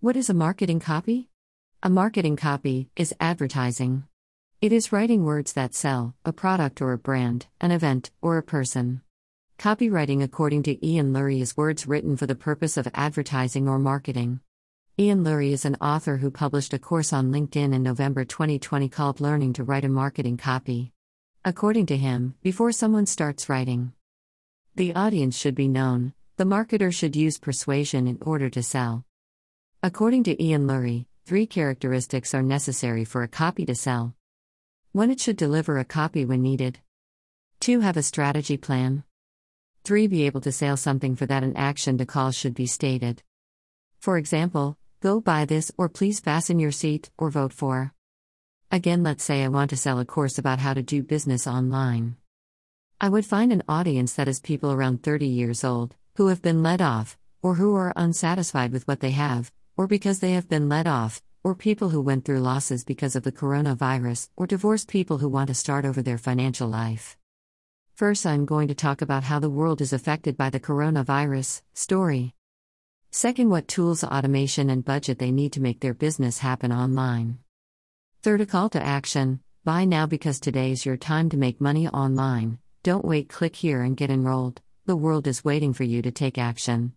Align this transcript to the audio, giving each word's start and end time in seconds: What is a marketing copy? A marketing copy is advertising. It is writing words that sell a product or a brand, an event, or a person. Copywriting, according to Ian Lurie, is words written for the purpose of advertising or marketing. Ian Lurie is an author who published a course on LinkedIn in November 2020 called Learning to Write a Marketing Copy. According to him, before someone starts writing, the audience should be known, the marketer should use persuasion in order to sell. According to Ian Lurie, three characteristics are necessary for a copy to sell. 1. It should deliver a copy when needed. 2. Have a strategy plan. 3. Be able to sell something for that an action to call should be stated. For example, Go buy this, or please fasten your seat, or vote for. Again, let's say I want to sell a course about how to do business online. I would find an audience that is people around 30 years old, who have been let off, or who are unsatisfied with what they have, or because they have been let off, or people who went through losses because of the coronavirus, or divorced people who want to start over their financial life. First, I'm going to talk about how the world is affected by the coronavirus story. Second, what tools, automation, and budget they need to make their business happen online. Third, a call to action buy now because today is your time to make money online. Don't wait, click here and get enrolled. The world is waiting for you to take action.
What 0.00 0.16
is 0.16 0.30
a 0.30 0.34
marketing 0.34 0.78
copy? 0.78 1.28
A 1.82 1.90
marketing 1.90 2.36
copy 2.36 2.88
is 2.94 3.12
advertising. 3.18 4.04
It 4.60 4.72
is 4.72 4.92
writing 4.92 5.24
words 5.24 5.54
that 5.54 5.74
sell 5.74 6.14
a 6.24 6.32
product 6.32 6.80
or 6.80 6.92
a 6.92 6.98
brand, 6.98 7.48
an 7.60 7.72
event, 7.72 8.12
or 8.22 8.38
a 8.38 8.42
person. 8.44 9.02
Copywriting, 9.58 10.22
according 10.22 10.62
to 10.62 10.86
Ian 10.86 11.12
Lurie, 11.12 11.40
is 11.40 11.56
words 11.56 11.88
written 11.88 12.16
for 12.16 12.26
the 12.26 12.36
purpose 12.36 12.76
of 12.76 12.86
advertising 12.94 13.68
or 13.68 13.80
marketing. 13.80 14.38
Ian 15.00 15.24
Lurie 15.24 15.50
is 15.50 15.64
an 15.64 15.74
author 15.80 16.18
who 16.18 16.30
published 16.30 16.72
a 16.72 16.78
course 16.78 17.12
on 17.12 17.32
LinkedIn 17.32 17.74
in 17.74 17.82
November 17.82 18.24
2020 18.24 18.88
called 18.88 19.20
Learning 19.20 19.52
to 19.54 19.64
Write 19.64 19.84
a 19.84 19.88
Marketing 19.88 20.36
Copy. 20.36 20.92
According 21.44 21.86
to 21.86 21.96
him, 21.96 22.36
before 22.40 22.70
someone 22.70 23.06
starts 23.06 23.48
writing, 23.48 23.94
the 24.76 24.94
audience 24.94 25.36
should 25.36 25.56
be 25.56 25.66
known, 25.66 26.12
the 26.36 26.44
marketer 26.44 26.94
should 26.94 27.16
use 27.16 27.36
persuasion 27.36 28.06
in 28.06 28.18
order 28.20 28.48
to 28.48 28.62
sell. 28.62 29.04
According 29.82 30.24
to 30.24 30.42
Ian 30.42 30.66
Lurie, 30.66 31.06
three 31.24 31.46
characteristics 31.46 32.34
are 32.34 32.42
necessary 32.42 33.04
for 33.04 33.22
a 33.22 33.28
copy 33.28 33.64
to 33.66 33.74
sell. 33.74 34.14
1. 34.92 35.10
It 35.10 35.20
should 35.20 35.36
deliver 35.36 35.78
a 35.78 35.84
copy 35.84 36.24
when 36.24 36.42
needed. 36.42 36.80
2. 37.60 37.80
Have 37.80 37.96
a 37.96 38.02
strategy 38.02 38.56
plan. 38.56 39.04
3. 39.84 40.06
Be 40.06 40.24
able 40.24 40.40
to 40.40 40.52
sell 40.52 40.76
something 40.76 41.14
for 41.16 41.26
that 41.26 41.44
an 41.44 41.56
action 41.56 41.98
to 41.98 42.06
call 42.06 42.32
should 42.32 42.54
be 42.54 42.66
stated. 42.66 43.22
For 44.00 44.18
example, 44.18 44.76
Go 45.00 45.20
buy 45.20 45.44
this, 45.44 45.70
or 45.78 45.88
please 45.88 46.18
fasten 46.18 46.58
your 46.58 46.72
seat, 46.72 47.08
or 47.16 47.30
vote 47.30 47.52
for. 47.52 47.94
Again, 48.72 49.04
let's 49.04 49.22
say 49.22 49.44
I 49.44 49.48
want 49.48 49.70
to 49.70 49.76
sell 49.76 50.00
a 50.00 50.04
course 50.04 50.38
about 50.38 50.58
how 50.58 50.74
to 50.74 50.82
do 50.82 51.04
business 51.04 51.46
online. 51.46 52.16
I 53.00 53.08
would 53.08 53.24
find 53.24 53.52
an 53.52 53.62
audience 53.68 54.14
that 54.14 54.26
is 54.26 54.40
people 54.40 54.72
around 54.72 55.04
30 55.04 55.28
years 55.28 55.62
old, 55.62 55.94
who 56.16 56.26
have 56.26 56.42
been 56.42 56.64
let 56.64 56.80
off, 56.80 57.16
or 57.42 57.54
who 57.54 57.76
are 57.76 57.92
unsatisfied 57.94 58.72
with 58.72 58.88
what 58.88 58.98
they 58.98 59.12
have, 59.12 59.52
or 59.78 59.86
because 59.86 60.18
they 60.18 60.32
have 60.32 60.48
been 60.48 60.68
let 60.68 60.88
off, 60.88 61.22
or 61.44 61.54
people 61.54 61.88
who 61.88 62.02
went 62.02 62.24
through 62.24 62.40
losses 62.40 62.84
because 62.84 63.14
of 63.14 63.22
the 63.22 63.32
coronavirus, 63.32 64.28
or 64.36 64.46
divorced 64.46 64.88
people 64.88 65.18
who 65.18 65.28
want 65.28 65.46
to 65.46 65.54
start 65.54 65.86
over 65.86 66.02
their 66.02 66.18
financial 66.18 66.68
life. 66.68 67.16
First, 67.94 68.26
I'm 68.26 68.44
going 68.44 68.66
to 68.68 68.74
talk 68.74 69.02
about 69.02 69.22
how 69.22 69.38
the 69.38 69.48
world 69.48 69.80
is 69.80 69.92
affected 69.92 70.36
by 70.36 70.50
the 70.50 70.60
coronavirus 70.60 71.62
story. 71.74 72.34
Second, 73.12 73.50
what 73.50 73.68
tools, 73.68 74.02
automation, 74.02 74.68
and 74.68 74.84
budget 74.84 75.20
they 75.20 75.30
need 75.30 75.52
to 75.52 75.62
make 75.62 75.80
their 75.80 75.94
business 75.94 76.38
happen 76.38 76.72
online. 76.72 77.38
Third, 78.22 78.40
a 78.40 78.46
call 78.46 78.68
to 78.70 78.82
action 78.82 79.40
buy 79.64 79.84
now 79.84 80.06
because 80.06 80.40
today 80.40 80.72
is 80.72 80.86
your 80.86 80.96
time 80.96 81.28
to 81.28 81.36
make 81.36 81.60
money 81.60 81.86
online. 81.88 82.58
Don't 82.82 83.04
wait, 83.04 83.28
click 83.28 83.54
here 83.54 83.82
and 83.82 83.96
get 83.96 84.10
enrolled. 84.10 84.60
The 84.86 84.96
world 84.96 85.26
is 85.26 85.44
waiting 85.44 85.72
for 85.72 85.84
you 85.84 86.00
to 86.02 86.10
take 86.10 86.38
action. 86.38 86.94